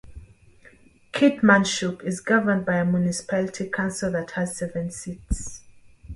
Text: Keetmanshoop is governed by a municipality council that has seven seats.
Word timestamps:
Keetmanshoop 1.13 2.01
is 2.03 2.21
governed 2.21 2.65
by 2.65 2.77
a 2.77 2.85
municipality 2.85 3.69
council 3.69 4.11
that 4.13 4.31
has 4.31 4.57
seven 4.57 4.89
seats. 4.89 5.61